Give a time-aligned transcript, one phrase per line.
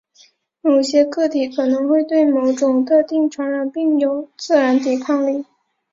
[0.61, 5.45] 某些个体可能会对某种特定传染病有自然抵抗力。